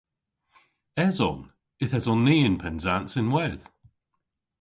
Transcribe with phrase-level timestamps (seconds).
[1.05, 1.39] Eson.
[1.83, 3.63] Yth eson ni yn Pennsans ynwedh.